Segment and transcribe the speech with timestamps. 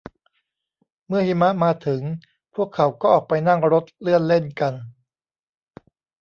[1.07, 2.01] เมื่อหิมะมาถึง
[2.55, 4.73] พวกเขาก็ออกไปนั่งรถเลื่อนเล่นกัน